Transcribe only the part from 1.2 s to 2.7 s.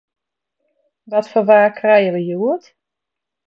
foar waar krije we hjoed?